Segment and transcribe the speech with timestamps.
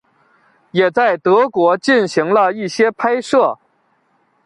[0.71, 3.55] 也在德国进行了一些拍摄。